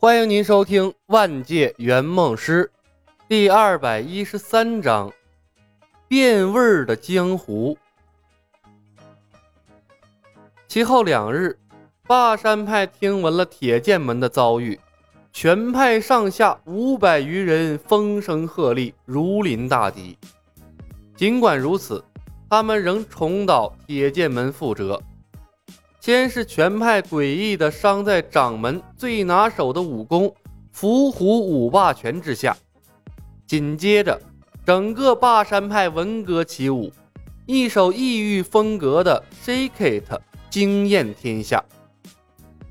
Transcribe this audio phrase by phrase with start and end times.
[0.00, 2.70] 欢迎您收听《万界圆梦师》
[3.28, 5.12] 第二百一十三章：
[6.06, 7.76] 变味儿的江湖。
[10.68, 11.58] 其后两日，
[12.06, 14.78] 霸山派听闻了铁剑门的遭遇，
[15.32, 20.16] 全派上下五百余人风声鹤唳，如临大敌。
[21.16, 22.04] 尽管如此，
[22.48, 25.02] 他们仍重蹈铁剑门覆辙。
[26.08, 30.34] 先是全派诡异的伤在掌门最拿手的武功
[30.72, 32.56] 伏虎五霸拳之下，
[33.46, 34.18] 紧接着
[34.64, 36.90] 整个霸山派闻歌起舞，
[37.44, 40.10] 一首异域风格的《Shake It》
[40.48, 41.62] 惊艳天下。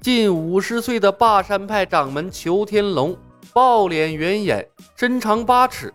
[0.01, 3.15] 近五十岁的霸山派掌门裘天龙，
[3.53, 5.93] 暴脸圆眼，身长八尺，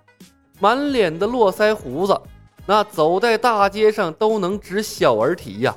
[0.61, 2.17] 满脸的络腮胡子，
[2.67, 5.77] 那走在大街上都能指小儿啼呀。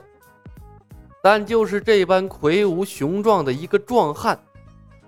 [1.25, 4.39] 但就是这般魁梧雄壮的一个壮汉，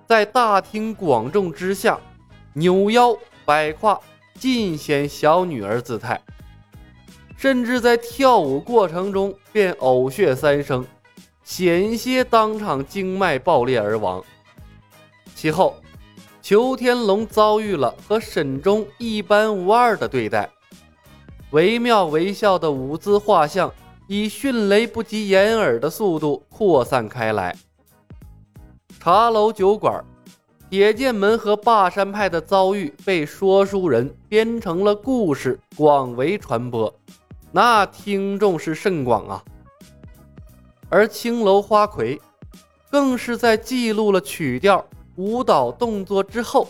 [0.08, 2.00] 在大庭广众之下
[2.54, 4.02] 扭腰摆胯，
[4.34, 6.20] 尽显小女儿姿态，
[7.38, 10.84] 甚至在跳舞过程中便呕血三升，
[11.44, 14.24] 险些当场经脉爆裂而亡。
[15.36, 15.76] 其后，
[16.42, 20.50] 裘天龙遭遇了和沈忠一般无二的对待，
[21.52, 23.72] 惟妙惟肖的舞姿画像。
[24.08, 27.56] 以迅雷不及掩耳的速度扩散开来。
[29.00, 30.04] 茶楼酒馆，
[30.70, 36.94] 铁剑门和霸山派的遭遇被说书人编成了故事，广为传播，
[37.52, 39.44] 那听众是甚广啊！
[40.90, 42.20] 而青楼花魁，
[42.90, 46.68] 更是在记录了曲调、舞蹈动作之后，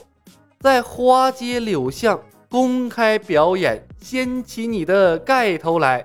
[0.59, 6.03] 在花街柳巷公开表演，掀起你的盖头来。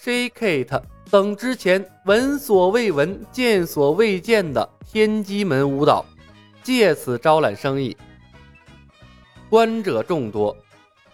[0.00, 0.72] Shake It
[1.10, 6.04] 等之前闻所未闻、见所未见的天机门舞蹈，
[6.62, 7.96] 借此招揽生意。
[9.50, 10.56] 观者众多，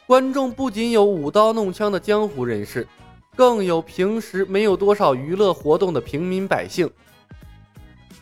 [0.07, 2.87] 观众不仅有舞刀弄枪的江湖人士，
[3.35, 6.91] 更有平时没有多少娱乐活动的平民百姓。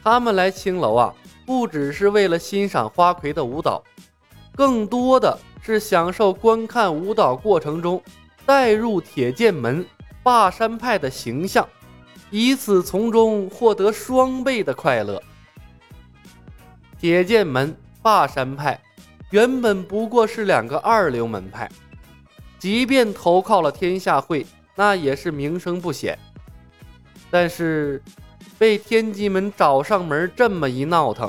[0.01, 1.13] 他们来青楼啊，
[1.45, 3.83] 不只是为了欣赏花魁的舞蹈，
[4.55, 8.01] 更多的是享受观看舞蹈过程中
[8.47, 9.85] 带入铁剑门。
[10.23, 11.69] 霸山派的形象，
[12.31, 15.23] 以此从中获得双倍的快乐。
[16.99, 18.81] 铁剑门、霸山派
[19.31, 21.69] 原本不过是两个二流门派，
[22.59, 24.47] 即便投靠了天下会，
[24.77, 26.19] 那也是名声不显。
[27.31, 28.01] 但是
[28.59, 31.29] 被天机门找上门这么一闹腾，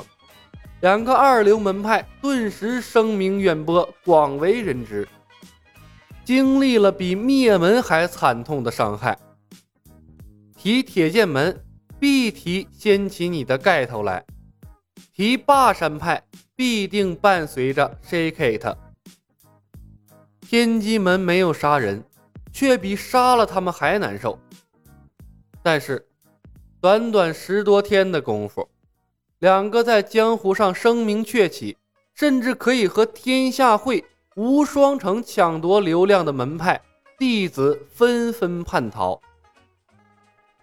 [0.82, 5.08] 两个二流门派顿时声名远播，广为人知。
[6.24, 9.18] 经历了比灭门还惨痛的伤害。
[10.56, 11.62] 提铁剑门，
[11.98, 14.24] 必提掀起你的盖头来；
[15.12, 16.22] 提霸山派，
[16.56, 18.76] 必定伴随着 shake it。
[20.40, 22.02] 天机门没有杀人，
[22.52, 24.38] 却比杀了他们还难受。
[25.62, 26.06] 但是，
[26.80, 28.66] 短短十多天的功夫，
[29.40, 31.76] 两个在江湖上声名鹊起，
[32.14, 34.02] 甚至可以和天下会。
[34.36, 36.80] 无双城抢夺流量的门派
[37.16, 39.20] 弟子纷纷叛逃，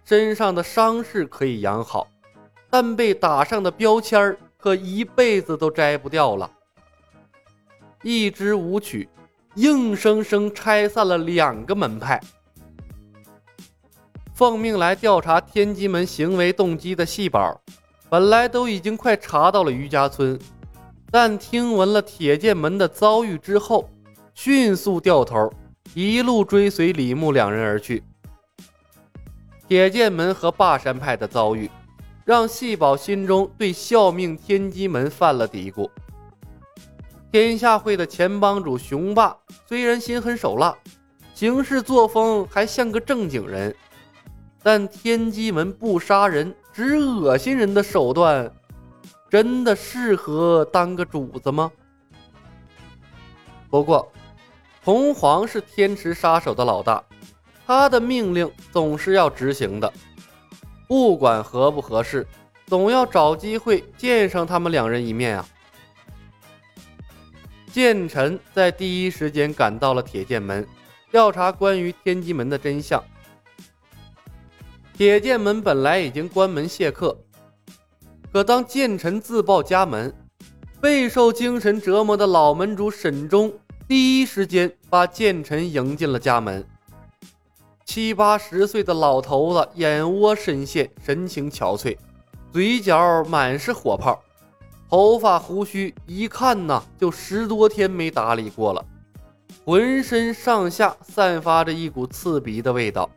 [0.04, 2.06] 身上的伤势可以养好，
[2.70, 6.52] 但被打上的标签儿可一辈子都摘不掉了。
[8.04, 9.08] 一支舞曲，
[9.56, 12.20] 硬生生拆散了两个门派。
[14.34, 17.62] 奉命来调查天机门行为动机的细宝，
[18.10, 20.38] 本来都已经快查到了余家村。
[21.12, 23.90] 但听闻了铁剑门的遭遇之后，
[24.34, 25.52] 迅速掉头，
[25.94, 28.02] 一路追随李牧两人而去。
[29.68, 31.70] 铁剑门和霸山派的遭遇，
[32.24, 35.90] 让细宝心中对效命天机门犯了嘀咕。
[37.30, 39.36] 天下会的前帮主雄霸
[39.68, 40.74] 虽然心狠手辣，
[41.34, 43.76] 行事作风还像个正经人，
[44.64, 48.50] 但天机门不杀人，只恶心人的手段。
[49.32, 51.72] 真的适合当个主子吗？
[53.70, 54.12] 不过，
[54.84, 57.02] 红皇是天池杀手的老大，
[57.66, 59.92] 他的命令总是要执行的，
[60.86, 62.28] 不管合不合适，
[62.68, 65.48] 总要找机会见上他们两人一面啊！
[67.72, 70.68] 剑臣在第一时间赶到了铁剑门，
[71.10, 73.02] 调查关于天机门的真相。
[74.94, 77.18] 铁剑门本来已经关门谢客。
[78.32, 80.14] 可当剑臣自报家门，
[80.80, 83.52] 备受精神折磨的老门主沈忠
[83.90, 86.66] 第一时间把剑臣迎进了家门。
[87.84, 91.98] 七八十岁的老头子眼窝深陷，神情憔悴，
[92.54, 94.24] 嘴角满是火泡，
[94.90, 98.86] 头发胡须一看呐，就十多天没打理过了，
[99.66, 103.10] 浑身上下散发着一股刺鼻的味道。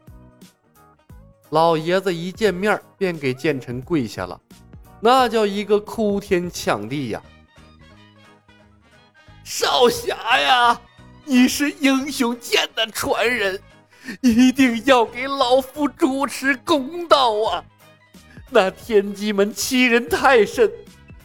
[1.50, 4.40] 老爷子一见面便给建成跪下了，
[5.04, 7.22] 那叫一个哭天抢地呀！
[9.44, 10.80] 少侠呀，
[11.26, 13.60] 你是英雄剑的传人，
[14.22, 17.62] 一定要给老夫主持公道啊！
[18.48, 20.72] 那天机门欺人太甚，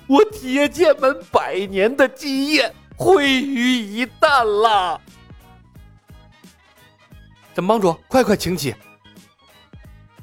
[0.07, 4.99] 我铁剑门百年的基业毁于一旦了。
[7.55, 8.75] 沈帮主，快快请起！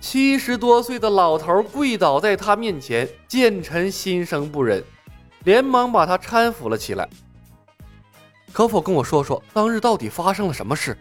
[0.08, 4.80] 七十多岁的老头跪倒在他面前，剑臣心生不忍，
[5.42, 7.08] 连忙把他搀扶了起来。
[8.52, 10.96] 可否跟我说说当日到底发生了什么事？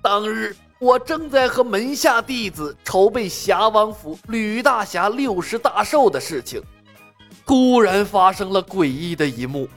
[0.00, 6.62] 当日我正在和门下弟子筹备侠王府吕大侠六十大寿的事情，
[7.44, 9.68] 突然发生了诡异的一幕，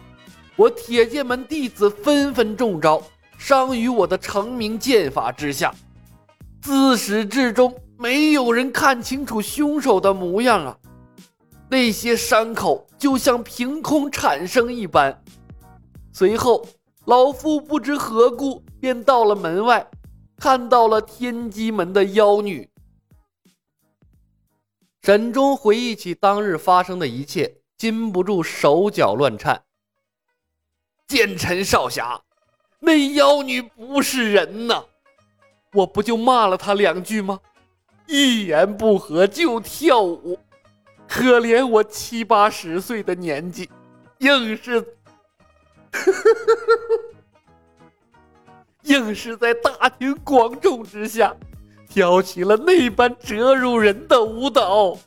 [0.55, 3.01] 我铁剑门弟子纷纷中招，
[3.39, 5.73] 伤于我的成名剑法之下，
[6.65, 10.75] 自始至终没有人看清楚凶手的模样啊！
[11.69, 15.23] 那些伤口就像凭空产生一般。
[16.11, 16.65] 随后，
[17.05, 19.87] 老夫不知何故便到了门外，
[20.37, 22.67] 看到了天机门的妖女。
[25.03, 29.61] 沈中回忆起当日发生的一切，禁不住手脚乱颤。
[31.07, 32.19] 剑臣少侠，
[32.79, 34.83] 那妖女不是人呐！
[35.75, 37.39] 我不就骂了他两句吗？
[38.07, 40.39] 一言不合就跳舞，
[41.07, 43.69] 可怜我七八十岁的年纪，
[44.19, 44.85] 硬是。
[48.83, 51.35] 硬是在大庭广众之下，
[51.89, 54.97] 跳起了那般折辱人的舞蹈。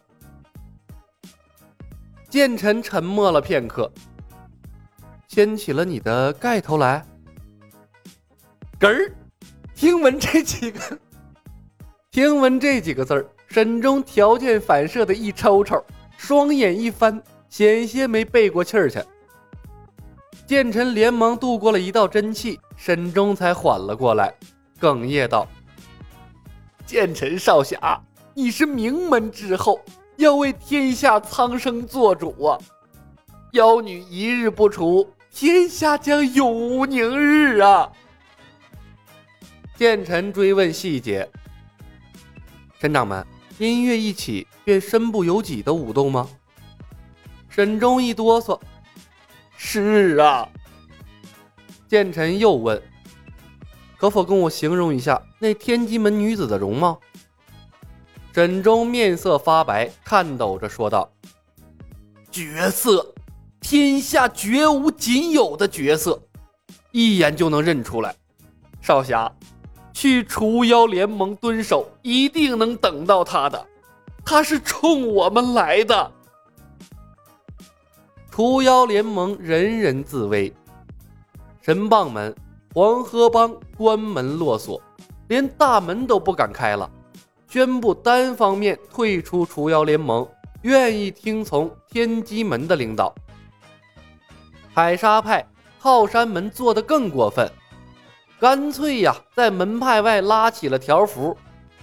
[2.28, 3.90] 剑臣沉默了片刻，
[5.28, 7.06] 掀起了你的盖头来。
[8.80, 9.12] 嗝儿，
[9.78, 10.80] 听闻这几个，
[12.10, 15.80] 听闻这几个字儿，沈中条件反射的一抽抽，
[16.16, 18.98] 双眼一翻，险些没背过气儿去。
[20.48, 24.34] 剑臣连忙渡过了一道真气，沈中才缓了过来，
[24.80, 25.46] 哽咽道
[26.84, 28.02] ：“剑臣少侠，
[28.34, 29.80] 你是名门之后，
[30.16, 32.58] 要为天下苍生做主啊！
[33.52, 37.92] 妖女一日不除，天下将永无宁日啊！”
[39.78, 41.30] 剑臣追问细节
[42.80, 43.24] ：“沈掌门，
[43.58, 46.28] 音乐一起便身不由己的舞动吗？”
[47.48, 48.60] 沈中一哆嗦。
[49.56, 50.48] 是啊，
[51.86, 52.82] 剑臣又问
[53.96, 57.00] ：“可否跟我形容一下那天机门女子的容貌？”
[58.34, 61.08] 沈中面色发白，颤抖着说道
[62.32, 63.14] ：“绝色，
[63.60, 66.20] 天下绝无仅有的绝色，
[66.90, 68.12] 一眼就能认出来。
[68.80, 69.30] 少侠，
[70.00, 73.66] 去除妖联盟蹲守，一定能等到他的。
[74.24, 76.12] 他是冲我们来的。”
[78.30, 80.54] 除妖联盟人人自危，
[81.60, 82.32] 神棒门、
[82.72, 84.80] 黄河帮关门落锁，
[85.26, 86.88] 连大门都不敢开了，
[87.48, 90.24] 宣布单方面退出除妖联盟，
[90.62, 93.12] 愿意听从天机门的领导。
[94.72, 95.44] 海沙派
[95.80, 97.50] 靠山门做得更过分，
[98.40, 101.36] 干脆呀，在门派外拉起了条幅，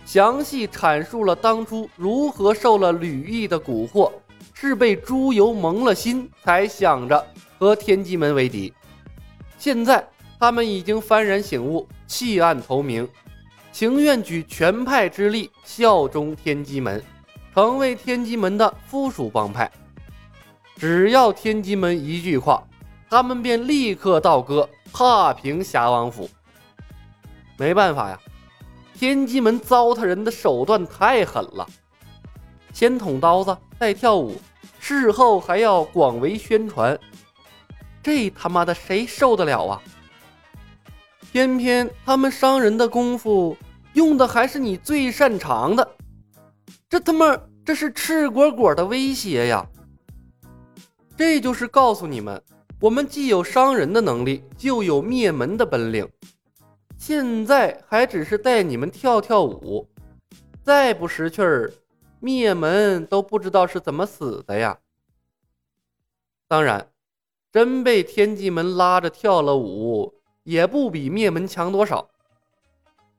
[0.05, 4.11] 详细阐述了当初如何受了吕毅的蛊惑。
[4.57, 7.27] 是被猪油蒙了心，才想着
[7.59, 8.73] 和天机门为敌。
[9.57, 10.07] 现在
[10.39, 13.07] 他们已经幡然醒悟，弃暗投明，
[13.73, 17.03] 情愿举全派之力效忠天机门，
[17.53, 19.69] 成为天机门的附属帮派。
[20.77, 22.63] 只要天机门一句话，
[23.09, 26.29] 他们便立刻倒戈，踏平侠王府。
[27.57, 28.19] 没办法呀，
[28.93, 31.67] 天机门糟蹋人的手段太狠了。
[32.73, 34.39] 先捅刀子，再跳舞，
[34.79, 36.99] 事后还要广为宣传，
[38.03, 39.81] 这他妈的谁受得了啊？
[41.31, 43.57] 偏偏他们伤人的功夫
[43.93, 45.95] 用的还是你最擅长的，
[46.89, 49.65] 这他妈这是赤果果的威胁呀！
[51.17, 52.41] 这就是告诉你们，
[52.81, 56.05] 我们既有伤人的能力，就有灭门的本领。
[57.07, 59.87] 现在还只是带你们跳跳舞，
[60.63, 61.71] 再不识趣儿。
[62.19, 64.79] 灭门都不知道是怎么死的呀！
[66.47, 66.89] 当然，
[67.51, 72.09] 真被天机门拉着跳了舞，也不比灭门强多少。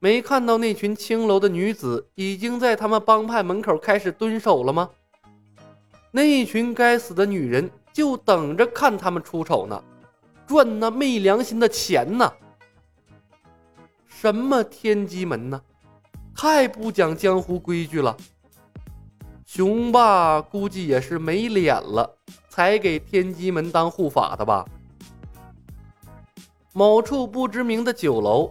[0.01, 4.91] 没看到那群青楼的女子已经在他们帮派门口开始蹲守了吗？
[6.11, 9.81] 那群该死的女人就等着看他们出丑呢，
[10.45, 12.33] 赚那昧良心的钱呢。
[14.27, 15.63] 什么天机门呢？
[16.35, 18.17] 太不讲江湖规矩了。
[19.45, 22.19] 雄霸估计也是没脸了，
[22.49, 24.65] 才给天机门当护法的吧。
[26.73, 28.51] 某处不知名的酒楼，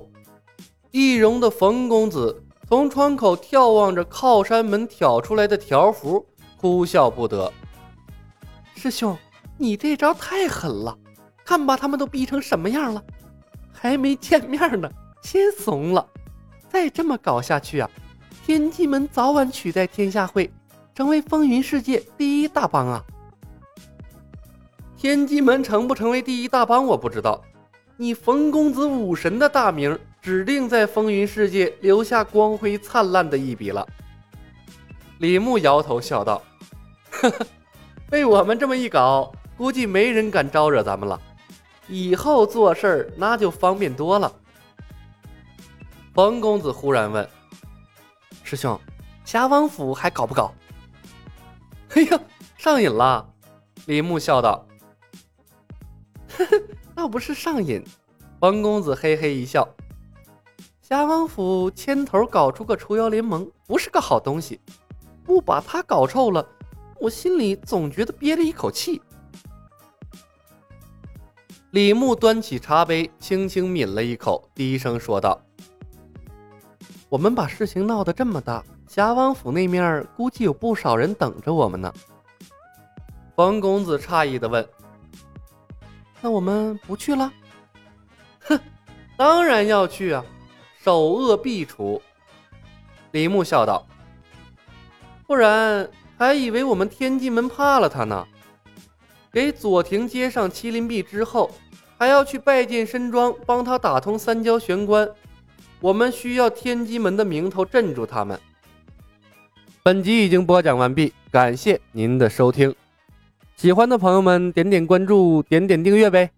[0.91, 7.51] 易容的冯公子从窗口眺望着靠山门挑出来的条幅，哭笑不得。
[8.77, 9.17] 师兄，
[9.57, 10.97] 你这招太狠了，
[11.43, 13.03] 看把他们都逼成什么样了！
[13.73, 14.89] 还没见面呢，
[15.25, 16.07] 先怂了。
[16.69, 17.89] 再这么搞下去啊，
[18.45, 20.51] 天机门早晚取代天下会，
[20.93, 23.03] 成为风云世界第一大帮啊！
[24.95, 27.41] 天机门成不成为第一大帮，我不知道。
[27.97, 33.87] 你冯公子武神的大名，指定在风云世界留下光辉灿烂的一笔了。
[35.17, 36.39] 李牧摇头笑道
[37.09, 37.47] ：“呵呵，
[38.11, 41.19] 被我们这么一搞，估计没人敢招惹咱们了。
[41.87, 44.31] 以后做事儿那就方便多了。”
[46.15, 47.29] 冯公子忽然问
[48.41, 48.79] ：“师兄，
[49.25, 50.53] 侠王府还搞不搞
[51.93, 52.17] ？”“哎呀，
[52.57, 53.29] 上瘾了。”
[53.85, 54.65] 李牧笑道
[56.37, 56.61] ：“呵呵。”
[56.95, 57.83] 倒不是上瘾，
[58.39, 59.67] 冯公子嘿嘿一笑。
[60.81, 64.61] 侠王府牵头搞出个除妖联盟，不是个好东西。
[65.25, 66.47] 不把他搞臭了，
[66.97, 69.01] 我心里总觉得憋着一口气。
[71.71, 75.37] 李牧端起茶杯，轻轻抿了一口，低声说道
[77.09, 81.93] ：“我们把事情闹得这么大，侠王府那面估计有不少人等着我们呢。”
[83.35, 84.67] 冯公子诧异的问。
[86.21, 87.31] 那我们不去了？
[88.41, 88.59] 哼，
[89.17, 90.25] 当然要去啊！
[90.81, 92.01] 首恶必除。
[93.11, 93.85] 李牧笑道
[95.27, 98.25] ：“不然还以为我们天机门怕了他呢。
[99.31, 101.51] 给左庭接上麒麟臂之后，
[101.97, 105.09] 还要去拜见申庄，帮他打通三焦玄关。
[105.79, 108.39] 我们需要天机门的名头镇住他们。”
[109.83, 112.73] 本集已经播讲完毕，感谢您的收听。
[113.55, 116.31] 喜欢的朋友们，点点关注，点点订阅呗，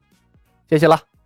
[0.69, 1.16] 谢谢了。